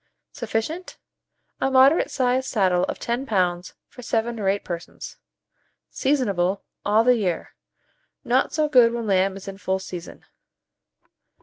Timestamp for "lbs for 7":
3.27-4.39